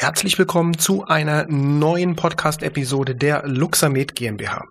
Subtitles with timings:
[0.00, 4.64] Herzlich willkommen zu einer neuen Podcast-Episode der Luxamed GmbH.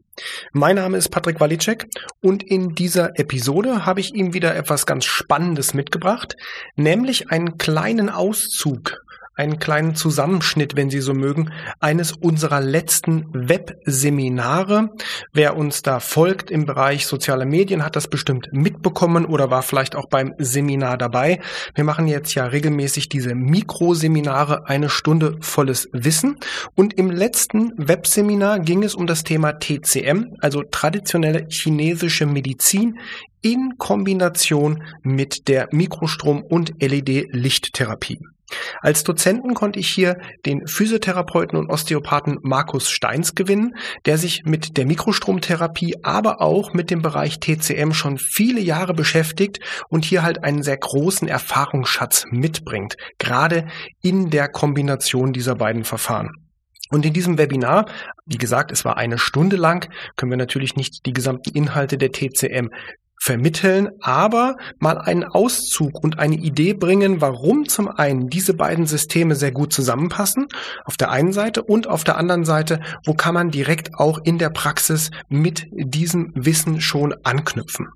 [0.53, 1.85] Mein Name ist Patrick Walicek
[2.19, 6.35] und in dieser Episode habe ich Ihnen wieder etwas ganz Spannendes mitgebracht,
[6.75, 9.03] nämlich einen kleinen Auszug
[9.39, 14.89] einen kleinen Zusammenschnitt, wenn Sie so mögen, eines unserer letzten Webseminare.
[15.31, 19.95] Wer uns da folgt im Bereich soziale Medien, hat das bestimmt mitbekommen oder war vielleicht
[19.95, 21.39] auch beim Seminar dabei.
[21.73, 26.37] Wir machen jetzt ja regelmäßig diese Mikroseminare, eine Stunde volles Wissen.
[26.75, 32.99] Und im letzten Webseminar ging es um das Thema TCM, also traditionelle chinesische Medizin
[33.41, 38.19] in Kombination mit der Mikrostrom- und LED-Lichttherapie.
[38.81, 43.75] Als Dozenten konnte ich hier den Physiotherapeuten und Osteopathen Markus Steins gewinnen,
[44.05, 49.59] der sich mit der Mikrostromtherapie, aber auch mit dem Bereich TCM schon viele Jahre beschäftigt
[49.89, 53.67] und hier halt einen sehr großen Erfahrungsschatz mitbringt, gerade
[54.01, 56.29] in der Kombination dieser beiden Verfahren.
[56.91, 57.85] Und in diesem Webinar,
[58.25, 62.11] wie gesagt, es war eine Stunde lang, können wir natürlich nicht die gesamten Inhalte der
[62.11, 62.69] TCM
[63.19, 69.35] vermitteln, aber mal einen Auszug und eine Idee bringen, warum zum einen diese beiden Systeme
[69.35, 70.47] sehr gut zusammenpassen,
[70.85, 74.37] auf der einen Seite und auf der anderen Seite, wo kann man direkt auch in
[74.37, 77.89] der Praxis mit diesem Wissen schon anknüpfen.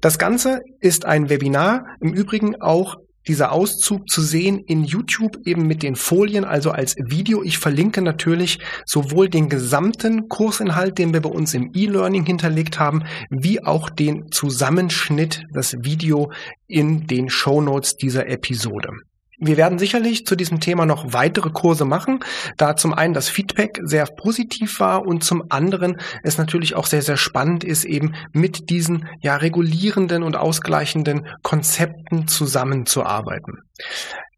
[0.00, 5.66] Das Ganze ist ein Webinar, im Übrigen auch dieser Auszug zu sehen in YouTube eben
[5.66, 7.42] mit den Folien, also als Video.
[7.42, 13.04] Ich verlinke natürlich sowohl den gesamten Kursinhalt, den wir bei uns im E-Learning hinterlegt haben,
[13.28, 16.32] wie auch den Zusammenschnitt, das Video
[16.66, 18.90] in den Show Notes dieser Episode.
[19.40, 22.20] Wir werden sicherlich zu diesem Thema noch weitere Kurse machen,
[22.58, 27.00] da zum einen das Feedback sehr positiv war und zum anderen es natürlich auch sehr,
[27.00, 33.62] sehr spannend ist, eben mit diesen ja regulierenden und ausgleichenden Konzepten zusammenzuarbeiten.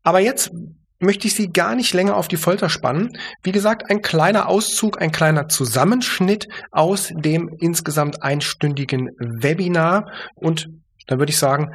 [0.05, 0.53] Aber jetzt
[1.01, 3.19] möchte ich Sie gar nicht länger auf die Folter spannen.
[3.43, 10.69] Wie gesagt, ein kleiner Auszug, ein kleiner Zusammenschnitt aus dem insgesamt einstündigen Webinar und
[11.09, 11.73] dann würde ich sagen,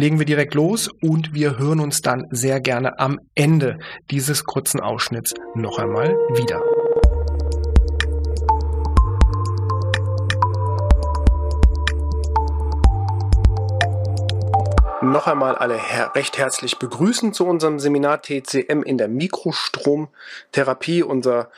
[0.00, 3.78] legen wir direkt los und wir hören uns dann sehr gerne am Ende
[4.10, 6.62] dieses kurzen Ausschnitts noch einmal wieder.
[15.02, 21.50] Noch einmal alle her recht herzlich begrüßen zu unserem Seminar TCM in der Mikrostromtherapie, unser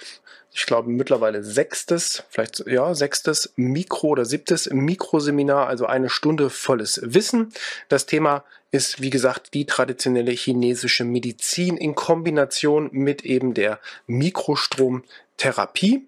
[0.55, 7.01] ich glaube, mittlerweile sechstes, vielleicht ja, sechstes Mikro- oder siebtes Mikroseminar, also eine Stunde volles
[7.03, 7.55] Wissen.
[7.89, 16.07] Das Thema ist, wie gesagt, die traditionelle chinesische Medizin in Kombination mit eben der Mikrostromtherapie.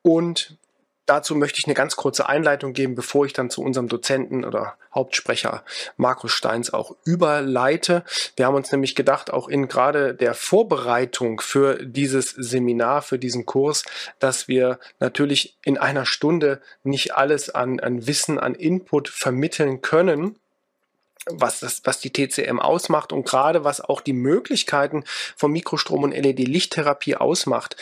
[0.00, 0.56] Und
[1.06, 4.76] Dazu möchte ich eine ganz kurze Einleitung geben, bevor ich dann zu unserem Dozenten oder
[4.94, 5.64] Hauptsprecher
[5.96, 8.04] Markus Steins auch überleite.
[8.36, 13.46] Wir haben uns nämlich gedacht, auch in gerade der Vorbereitung für dieses Seminar, für diesen
[13.46, 13.84] Kurs,
[14.18, 20.36] dass wir natürlich in einer Stunde nicht alles an, an Wissen, an Input vermitteln können
[21.30, 25.04] was, das, was die TCM ausmacht und gerade was auch die Möglichkeiten
[25.36, 27.76] von Mikrostrom und LED-Lichttherapie ausmacht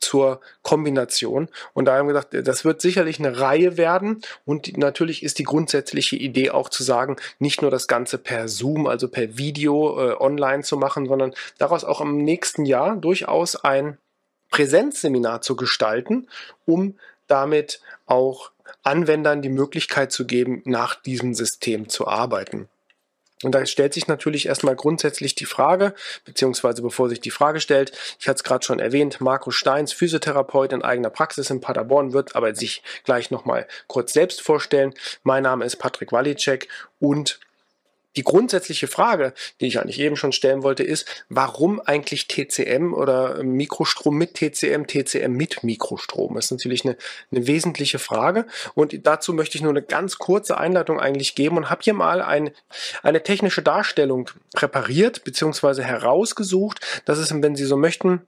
[0.00, 1.48] zur Kombination.
[1.74, 5.44] Und da haben wir gesagt, das wird sicherlich eine Reihe werden und natürlich ist die
[5.44, 10.16] grundsätzliche Idee auch zu sagen, nicht nur das Ganze per Zoom, also per Video äh,
[10.18, 13.98] online zu machen, sondern daraus auch im nächsten Jahr durchaus ein
[14.50, 16.28] Präsenzseminar zu gestalten,
[16.64, 18.50] um damit auch
[18.82, 22.68] Anwendern die Möglichkeit zu geben, nach diesem System zu arbeiten.
[23.42, 25.94] Und da stellt sich natürlich erstmal grundsätzlich die Frage,
[26.24, 30.72] beziehungsweise bevor sich die Frage stellt, ich hatte es gerade schon erwähnt, Markus Steins, Physiotherapeut
[30.72, 34.94] in eigener Praxis in Paderborn, wird aber sich gleich nochmal kurz selbst vorstellen.
[35.22, 36.68] Mein Name ist Patrick Walicek
[36.98, 37.40] und
[38.16, 43.42] die grundsätzliche Frage, die ich eigentlich eben schon stellen wollte, ist, warum eigentlich TCM oder
[43.42, 46.34] Mikrostrom mit TCM, TCM mit Mikrostrom?
[46.34, 46.96] Das ist natürlich eine,
[47.30, 48.46] eine wesentliche Frage.
[48.74, 52.22] Und dazu möchte ich nur eine ganz kurze Einleitung eigentlich geben und habe hier mal
[52.22, 52.50] ein,
[53.02, 55.82] eine technische Darstellung präpariert bzw.
[55.82, 57.02] herausgesucht.
[57.04, 58.22] Das ist, wenn Sie so möchten,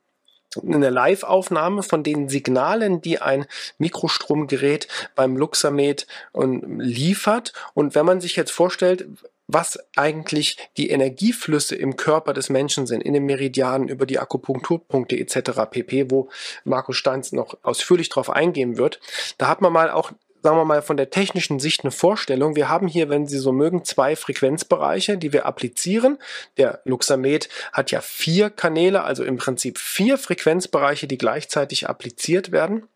[0.56, 3.47] eine Live-Aufnahme von den Signalen, die ein
[3.78, 7.53] Mikrostromgerät beim Luxamed liefert.
[7.74, 9.06] Und wenn man sich jetzt vorstellt,
[9.52, 15.16] was eigentlich die Energieflüsse im Körper des Menschen sind, in den Meridianen über die Akupunkturpunkte
[15.16, 15.62] etc.
[15.70, 16.28] pp., wo
[16.64, 19.00] Markus Steins noch ausführlich drauf eingehen wird.
[19.38, 20.12] Da hat man mal auch
[20.42, 22.56] sagen wir mal, von der technischen Sicht eine Vorstellung.
[22.56, 26.18] Wir haben hier, wenn Sie so mögen, zwei Frequenzbereiche, die wir applizieren.
[26.56, 32.86] Der Luxamed hat ja vier Kanäle, also im Prinzip vier Frequenzbereiche, die gleichzeitig appliziert werden.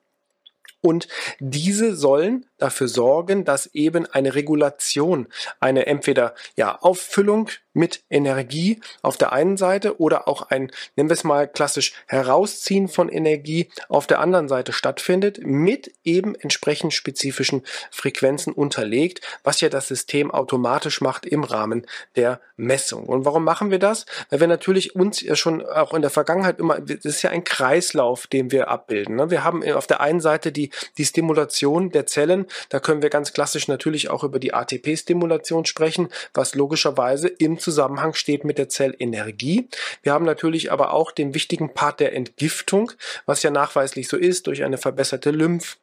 [0.81, 1.09] Und
[1.39, 5.29] diese sollen dafür sorgen, dass eben eine Regulation,
[5.61, 11.15] eine entweder ja Auffüllung mit Energie auf der einen Seite oder auch ein, nennen wir
[11.15, 17.63] es mal klassisch, Herausziehen von Energie auf der anderen Seite stattfindet, mit eben entsprechend spezifischen
[17.91, 21.87] Frequenzen unterlegt, was ja das System automatisch macht im Rahmen
[22.17, 23.07] der Messung.
[23.07, 24.07] Und warum machen wir das?
[24.31, 27.43] Weil wir natürlich uns ja schon auch in der Vergangenheit immer, das ist ja ein
[27.43, 29.17] Kreislauf, den wir abbilden.
[29.17, 29.31] Ne?
[29.31, 33.33] Wir haben auf der einen Seite die, die Stimulation der Zellen, da können wir ganz
[33.33, 39.69] klassisch natürlich auch über die ATP-Stimulation sprechen, was logischerweise im Zusammenhang steht mit der Zellenergie.
[40.03, 42.93] Wir haben natürlich aber auch den wichtigen Part der Entgiftung,
[43.27, 45.79] was ja nachweislich so ist, durch eine verbesserte Lymph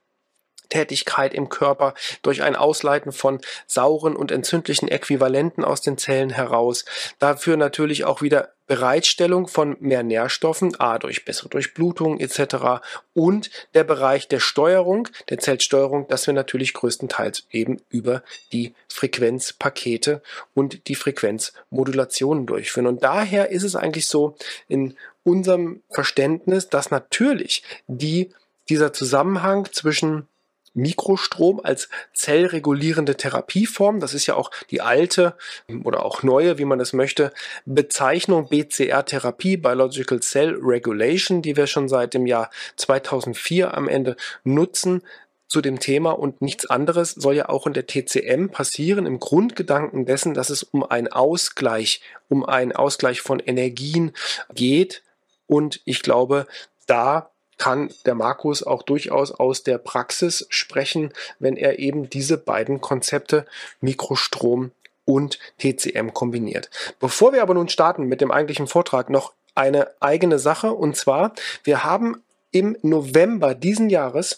[0.71, 6.85] Tätigkeit im Körper durch ein Ausleiten von sauren und entzündlichen Äquivalenten aus den Zellen heraus.
[7.19, 12.81] Dafür natürlich auch wieder Bereitstellung von mehr Nährstoffen, a durch bessere Durchblutung etc.
[13.13, 20.21] und der Bereich der Steuerung, der Zellsteuerung, das wir natürlich größtenteils eben über die Frequenzpakete
[20.53, 22.87] und die Frequenzmodulationen durchführen.
[22.87, 24.37] Und daher ist es eigentlich so
[24.69, 28.29] in unserem Verständnis, dass natürlich die,
[28.69, 30.29] dieser Zusammenhang zwischen
[30.73, 33.99] Mikrostrom als zellregulierende Therapieform.
[33.99, 35.35] Das ist ja auch die alte
[35.83, 37.31] oder auch neue, wie man es möchte,
[37.65, 45.03] Bezeichnung BCR-Therapie, Biological Cell Regulation, die wir schon seit dem Jahr 2004 am Ende nutzen
[45.51, 50.05] zu dem Thema und nichts anderes soll ja auch in der TCM passieren, im Grundgedanken
[50.05, 54.13] dessen, dass es um einen Ausgleich, um einen Ausgleich von Energien
[54.55, 55.03] geht.
[55.47, 56.47] Und ich glaube,
[56.87, 57.31] da
[57.61, 63.45] kann der Markus auch durchaus aus der Praxis sprechen, wenn er eben diese beiden Konzepte
[63.81, 64.71] Mikrostrom
[65.05, 66.71] und TCM kombiniert.
[66.99, 71.33] Bevor wir aber nun starten mit dem eigentlichen Vortrag, noch eine eigene Sache und zwar,
[71.63, 74.37] wir haben im November diesen Jahres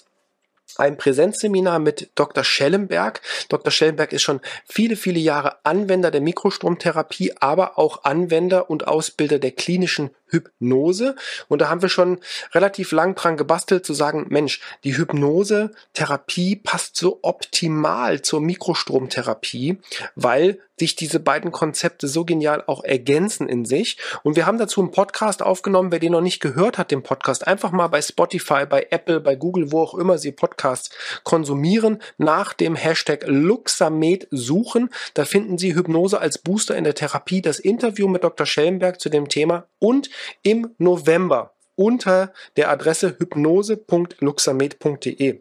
[0.77, 2.43] ein Präsenzseminar mit Dr.
[2.43, 3.21] Schellenberg.
[3.49, 3.71] Dr.
[3.71, 9.51] Schellenberg ist schon viele, viele Jahre Anwender der Mikrostromtherapie, aber auch Anwender und Ausbilder der
[9.51, 11.15] klinischen Hypnose.
[11.47, 12.19] Und da haben wir schon
[12.53, 19.77] relativ lang dran gebastelt zu sagen, Mensch, die Hypnose-Therapie passt so optimal zur Mikrostromtherapie,
[20.15, 23.97] weil sich diese beiden Konzepte so genial auch ergänzen in sich.
[24.23, 25.93] Und wir haben dazu einen Podcast aufgenommen.
[25.93, 29.35] Wer den noch nicht gehört hat, den Podcast, einfach mal bei Spotify, bei Apple, bei
[29.35, 30.89] Google, wo auch immer Sie Podcasts
[31.23, 34.89] konsumieren, nach dem Hashtag Luxamed suchen.
[35.13, 38.45] Da finden Sie Hypnose als Booster in der Therapie, das Interview mit Dr.
[38.45, 40.09] Schellenberg zu dem Thema und
[40.41, 45.39] im November unter der Adresse hypnose.luxamed.de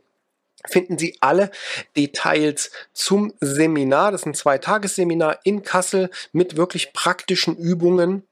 [0.66, 1.50] finden Sie alle
[1.96, 4.12] Details zum Seminar.
[4.12, 8.24] Das ist ein Zweitagesseminar in Kassel mit wirklich praktischen Übungen.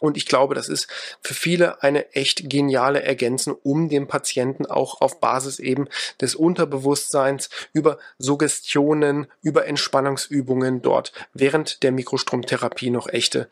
[0.00, 0.88] Und ich glaube, das ist
[1.22, 5.88] für viele eine echt geniale Ergänzung, um dem Patienten auch auf Basis eben
[6.20, 13.48] des Unterbewusstseins über Suggestionen, über Entspannungsübungen dort während der Mikrostromtherapie noch echte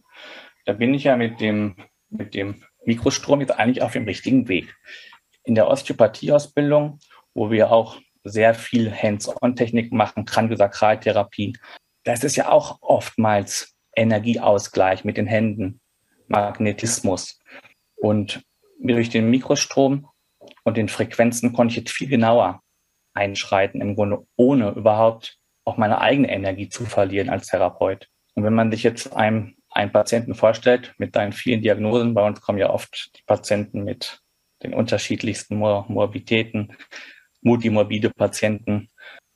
[0.65, 1.77] da bin ich ja mit dem,
[2.09, 4.75] mit dem Mikrostrom jetzt eigentlich auf dem richtigen Weg.
[5.45, 6.99] In der Osteopathieausbildung,
[7.35, 11.57] wo wir auch sehr viel Hands-on-Technik machen, Kraniosakraltherapie,
[12.05, 15.81] das ist ja auch oftmals Energieausgleich mit den Händen,
[16.27, 17.39] Magnetismus.
[17.97, 18.43] Und
[18.81, 20.09] durch den Mikrostrom
[20.69, 22.63] und den Frequenzen konnte ich jetzt viel genauer
[23.15, 28.09] einschreiten, im Grunde ohne überhaupt auch meine eigene Energie zu verlieren als Therapeut.
[28.35, 32.41] Und wenn man sich jetzt einem einen Patienten vorstellt mit seinen vielen Diagnosen, bei uns
[32.41, 34.21] kommen ja oft die Patienten mit
[34.63, 36.77] den unterschiedlichsten Mor Morbiditäten,
[37.43, 38.91] multimorbide Patienten.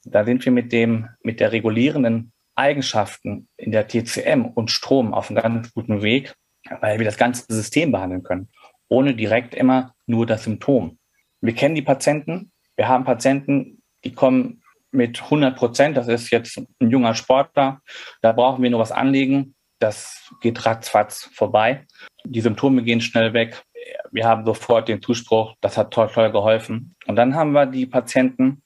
[0.05, 5.31] Da sind wir mit dem, mit der regulierenden Eigenschaften in der TCM und Strom auf
[5.31, 6.35] einem ganz guten Weg,
[6.81, 8.49] weil wir das ganze System behandeln können,
[8.89, 10.99] ohne direkt immer nur das Symptom.
[11.43, 12.53] Wir kennen die Patienten.
[12.77, 15.97] Wir haben Patienten, die kommen mit 100 Prozent.
[15.97, 17.81] Das ist jetzt ein junger Sportler.
[18.23, 19.55] Da brauchen wir nur was anlegen.
[19.81, 21.87] Das geht ratzfatz vorbei.
[22.25, 23.65] Die Symptome gehen schnell weg.
[24.13, 26.95] Wir haben sofort den Zuspruch, das hat toll, toll geholfen.
[27.07, 28.63] Und dann haben wir die Patienten,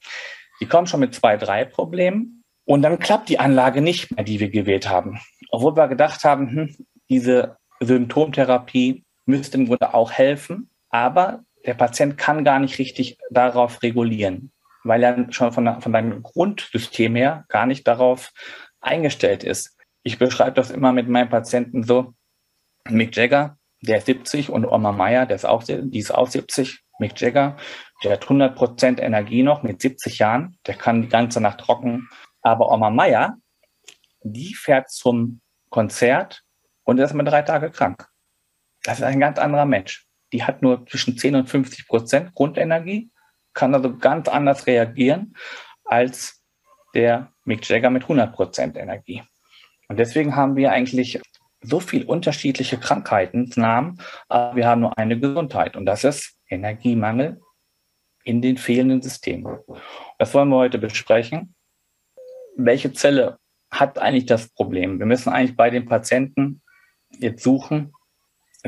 [0.60, 2.42] die kommen schon mit zwei, drei Problemen.
[2.66, 5.18] Und dann klappt die Anlage nicht mehr, die wir gewählt haben.
[5.50, 6.76] Obwohl wir gedacht haben, hm,
[7.08, 10.68] diese Symptomtherapie müsste im Grunde auch helfen.
[10.90, 14.52] Aber der Patient kann gar nicht richtig darauf regulieren,
[14.84, 18.32] weil er schon von, von seinem Grundsystem her gar nicht darauf
[18.80, 19.76] eingestellt ist.
[20.04, 22.14] Ich beschreibe das immer mit meinen Patienten so.
[22.88, 26.82] Mick Jagger, der ist 70 und Oma Meyer, der ist auch, die ist auch 70.
[27.00, 27.56] Mick Jagger,
[28.04, 30.56] der hat 100 Prozent Energie noch mit 70 Jahren.
[30.66, 32.08] Der kann die ganze Nacht trocken.
[32.42, 33.36] Aber Oma Meyer,
[34.22, 36.42] die fährt zum Konzert
[36.84, 38.08] und ist mal drei Tage krank.
[38.84, 43.10] Das ist ein ganz anderer Mensch die hat nur zwischen 10 und 50 Prozent Grundenergie,
[43.54, 45.34] kann also ganz anders reagieren
[45.84, 46.42] als
[46.94, 49.22] der Mick Jagger mit 100 Prozent Energie.
[49.88, 51.20] Und deswegen haben wir eigentlich
[51.62, 57.40] so viel unterschiedliche Krankheitsnamen, aber wir haben nur eine Gesundheit und das ist Energiemangel
[58.24, 59.58] in den fehlenden Systemen.
[60.18, 61.54] Das wollen wir heute besprechen.
[62.56, 63.38] Welche Zelle
[63.70, 64.98] hat eigentlich das Problem?
[64.98, 66.62] Wir müssen eigentlich bei den Patienten
[67.18, 67.92] jetzt suchen,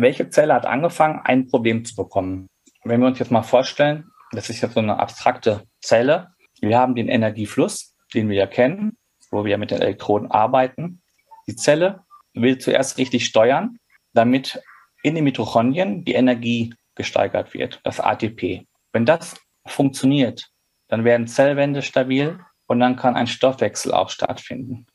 [0.03, 2.49] welche Zelle hat angefangen, ein Problem zu bekommen?
[2.85, 6.29] Wenn wir uns jetzt mal vorstellen, das ist jetzt so eine abstrakte Zelle.
[6.61, 8.99] Wir haben den Energiefluss, den wir ja kennen,
[9.31, 11.03] wo wir mit den Elektroden arbeiten.
[11.47, 13.79] Die Zelle will zuerst richtig steuern,
[14.13, 14.63] damit
[15.03, 18.67] in den Mitochondrien die Energie gesteigert wird, das ATP.
[18.93, 19.37] Wenn das
[19.67, 20.51] funktioniert,
[20.89, 24.87] dann werden Zellwände stabil und dann kann ein Stoffwechsel auch stattfinden.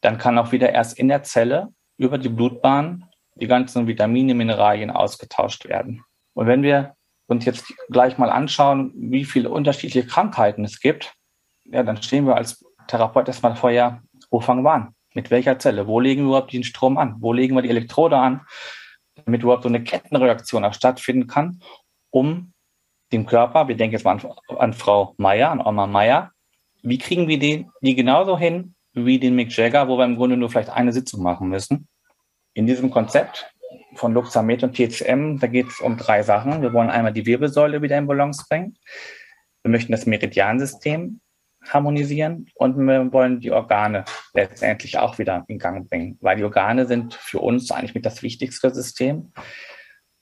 [0.00, 4.90] Dann kann auch wieder erst in der Zelle über die Blutbahn die ganzen Vitamine, Mineralien
[4.90, 6.02] ausgetauscht werden.
[6.34, 6.94] Und wenn wir
[7.28, 11.14] uns jetzt gleich mal anschauen, wie viele unterschiedliche Krankheiten es gibt,
[11.64, 14.00] ja, dann stehen wir als Therapeut erstmal vor, ja,
[14.30, 14.94] wo fangen wir an?
[15.14, 15.86] Mit welcher Zelle?
[15.86, 17.16] Wo legen wir überhaupt den Strom an?
[17.20, 18.42] Wo legen wir die Elektrode an?
[19.24, 21.60] Damit überhaupt so eine Kettenreaktion auch stattfinden kann,
[22.10, 22.52] um
[23.12, 26.32] den Körper, wir denken jetzt mal an, an Frau Meier, an Oma Meier,
[26.82, 30.36] wie kriegen wir die, die genauso hin wie den Mick Jagger, wo wir im Grunde
[30.36, 31.88] nur vielleicht eine Sitzung machen müssen?
[32.56, 33.52] In diesem Konzept
[33.96, 36.62] von Luxamet und TCM, da geht es um drei Sachen.
[36.62, 38.78] Wir wollen einmal die Wirbelsäule wieder in Balance bringen.
[39.62, 41.20] Wir möchten das Meridiansystem
[41.68, 46.86] harmonisieren und wir wollen die Organe letztendlich auch wieder in Gang bringen, weil die Organe
[46.86, 49.34] sind für uns eigentlich mit das wichtigste System,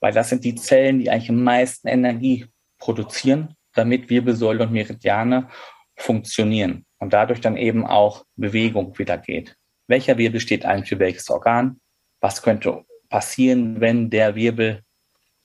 [0.01, 2.47] weil das sind die Zellen, die eigentlich am meisten Energie
[2.79, 5.51] produzieren, damit Wirbelsäule und Meridiane
[5.95, 9.57] funktionieren und dadurch dann eben auch Bewegung wieder geht.
[9.87, 11.79] Welcher Wirbel steht eigentlich für welches Organ?
[12.25, 14.83] Was könnte passieren, wenn der Wirbel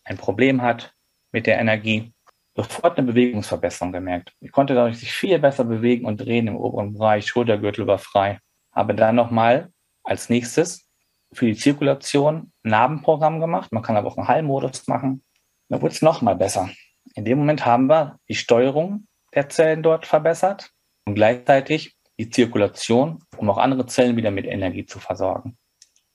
[0.05, 0.93] ein Problem hat
[1.33, 2.13] mit der Energie.
[2.55, 4.31] Sofort eine Bewegungsverbesserung gemerkt.
[4.39, 8.39] Ich konnte dadurch sich viel besser bewegen und drehen im oberen Bereich, Schultergürtel war frei.
[8.71, 9.73] Habe dann nochmal
[10.05, 10.87] als nächstes
[11.33, 13.73] für die Zirkulation Narbenprogramm gemacht.
[13.73, 15.21] Man kann aber auch einen Heilmodus machen.
[15.67, 16.69] Da wurde es nochmal besser.
[17.13, 19.05] In dem Moment haben wir die Steuerung
[19.35, 20.71] der Zellen dort verbessert
[21.05, 25.57] und gleichzeitig die Zirkulation, um auch andere Zellen wieder mit Energie zu versorgen.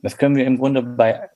[0.05, 1.31] Das können wir im Grunde bei,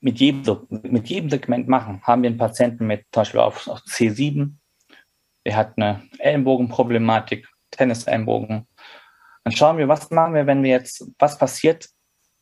[0.00, 2.02] mit, jedem, mit jedem Segment machen.
[2.02, 4.56] Haben wir einen Patienten mit zum Beispiel auf, auf C7,
[5.46, 8.66] der hat eine Ellenbogenproblematik, Tennis-Ellenbogen.
[9.44, 11.88] Dann schauen wir, was machen wir, wenn wir jetzt, was passiert?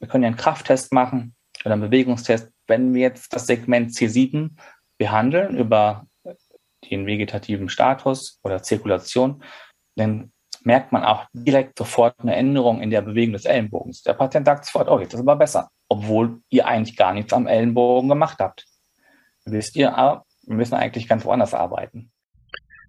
[0.00, 2.50] Wir können ja einen Krafttest machen oder einen Bewegungstest.
[2.66, 4.50] Wenn wir jetzt das Segment C7
[4.98, 6.08] behandeln über
[6.90, 9.44] den vegetativen Status oder Zirkulation,
[9.94, 10.32] dann
[10.64, 14.02] merkt man auch direkt sofort eine Änderung in der Bewegung des Ellenbogens.
[14.02, 17.32] Der Patient sagt sofort, oh, jetzt ist es aber besser, obwohl ihr eigentlich gar nichts
[17.32, 18.64] am Ellenbogen gemacht habt.
[19.44, 22.10] Wisst ihr, ah, wir müssen eigentlich ganz woanders arbeiten.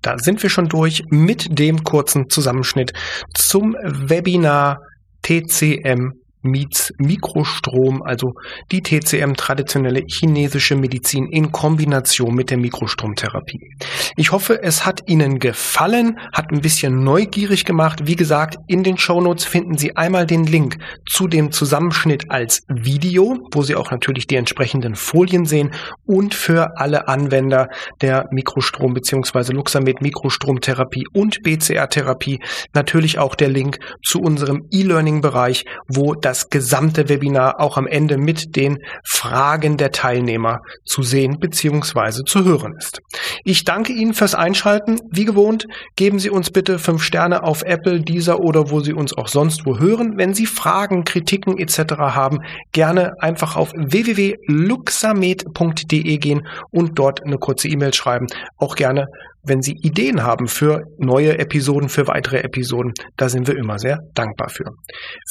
[0.02, 2.94] Da sind wir schon durch mit dem kurzen Zusammenschnitt
[3.34, 4.80] zum Webinar
[5.22, 8.34] TCM meets Mikrostrom, also
[8.72, 13.76] die TCM traditionelle chinesische Medizin in Kombination mit der Mikrostromtherapie.
[14.16, 18.02] Ich hoffe, es hat Ihnen gefallen, hat ein bisschen neugierig gemacht.
[18.06, 20.78] Wie gesagt, in den Shownotes finden Sie einmal den Link
[21.08, 25.72] zu dem Zusammenschnitt als Video, wo Sie auch natürlich die entsprechenden Folien sehen
[26.06, 27.70] und für alle Anwender
[28.02, 29.54] der Mikrostrom bzw.
[29.54, 32.40] Luxamed Mikrostromtherapie und BCR-Therapie
[32.74, 38.56] natürlich auch der Link zu unserem E-Learning-Bereich, wo das gesamte Webinar auch am Ende mit
[38.56, 42.24] den Fragen der Teilnehmer zu sehen bzw.
[42.24, 43.02] zu hören ist.
[43.44, 45.00] Ich danke Ihnen fürs Einschalten.
[45.10, 49.18] Wie gewohnt, geben Sie uns bitte fünf Sterne auf Apple, dieser oder wo Sie uns
[49.18, 50.18] auch sonst wo hören.
[50.18, 51.96] Wenn Sie Fragen, Kritiken etc.
[51.98, 52.42] haben,
[52.74, 58.28] gerne einfach auf www.luxamed.de gehen und dort eine kurze E-Mail schreiben.
[58.58, 59.08] Auch gerne
[59.50, 62.94] wenn Sie Ideen haben für neue Episoden, für weitere Episoden.
[63.18, 64.72] Da sind wir immer sehr dankbar für.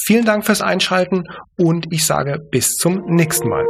[0.05, 1.23] Vielen Dank fürs Einschalten
[1.57, 3.65] und ich sage bis zum nächsten Mal.